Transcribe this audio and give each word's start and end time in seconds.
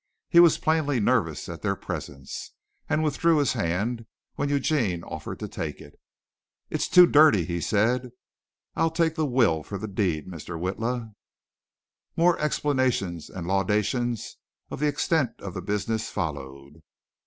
He 0.29 0.39
was 0.39 0.57
plainly 0.57 0.99
nervous 0.99 1.47
at 1.47 1.61
their 1.61 1.75
presence, 1.75 2.53
and 2.89 3.03
withdrew 3.03 3.37
his 3.37 3.53
hand 3.53 4.07
when 4.33 4.49
Eugene 4.49 5.03
offered 5.03 5.37
to 5.41 5.47
take 5.47 5.79
it. 5.79 5.99
"It's 6.71 6.87
too 6.87 7.05
dirty," 7.05 7.45
he 7.45 7.61
said. 7.61 8.09
"I'll 8.75 8.89
take 8.89 9.13
the 9.13 9.27
will 9.27 9.61
for 9.61 9.77
the 9.77 9.87
deed, 9.87 10.25
Mr. 10.27 10.59
Witla." 10.59 11.13
More 12.17 12.39
explanations 12.39 13.29
and 13.29 13.45
laudations 13.45 14.37
of 14.71 14.79
the 14.79 14.87
extent 14.87 15.33
of 15.39 15.53
the 15.53 15.61
business 15.61 16.09
followed. 16.09 16.81